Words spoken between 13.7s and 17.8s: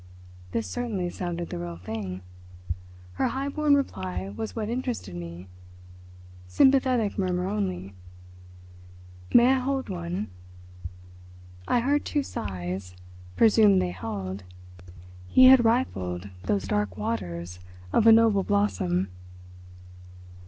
they held—he had rifled those dark waters